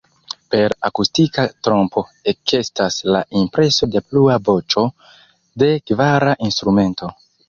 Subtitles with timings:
[0.53, 2.01] Per akustika trompo
[2.31, 4.87] ekestas la impreso de plua voĉo,
[5.65, 7.11] de kvara instrumento.